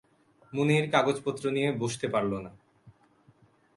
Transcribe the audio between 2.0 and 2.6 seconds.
পারল না।